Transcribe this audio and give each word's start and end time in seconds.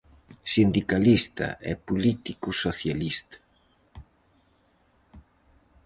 Sindicalista 0.53 1.47
e 1.71 1.73
político 1.87 2.47
socialista. 2.63 3.37